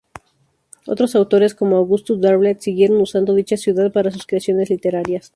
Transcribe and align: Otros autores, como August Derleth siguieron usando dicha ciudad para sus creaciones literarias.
Otros 0.87 1.15
autores, 1.15 1.53
como 1.53 1.77
August 1.77 2.09
Derleth 2.09 2.61
siguieron 2.61 3.01
usando 3.01 3.35
dicha 3.35 3.55
ciudad 3.55 3.91
para 3.93 4.09
sus 4.09 4.25
creaciones 4.25 4.71
literarias. 4.71 5.29